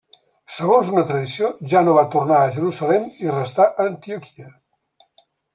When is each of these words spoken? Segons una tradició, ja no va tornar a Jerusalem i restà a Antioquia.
Segons 0.53 0.87
una 0.93 1.03
tradició, 1.11 1.51
ja 1.75 1.83
no 1.89 1.93
va 1.99 2.05
tornar 2.17 2.39
a 2.39 2.49
Jerusalem 2.57 3.07
i 3.27 3.31
restà 3.37 3.69
a 3.75 3.89
Antioquia. 3.93 4.51